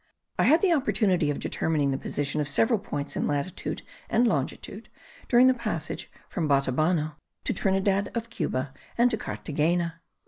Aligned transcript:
I 0.39 0.45
had 0.45 0.61
the 0.63 0.73
opportunity 0.73 1.29
of 1.29 1.37
determining 1.37 1.91
the 1.91 1.97
position 1.99 2.41
of 2.41 2.49
several 2.49 2.79
points 2.79 3.15
in 3.15 3.27
latitude 3.27 3.83
and 4.09 4.27
longitude 4.27 4.89
during 5.27 5.45
the 5.45 5.53
passage 5.53 6.09
from 6.27 6.47
Batabano 6.47 7.17
to 7.43 7.53
Trinidad 7.53 8.09
of 8.15 8.31
Cuba 8.31 8.73
and 8.97 9.11
to 9.11 9.17
Carthagena. 9.17 10.01